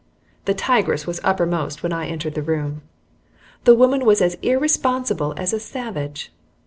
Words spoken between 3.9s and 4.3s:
was